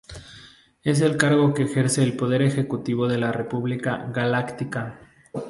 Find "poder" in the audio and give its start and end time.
2.17-2.41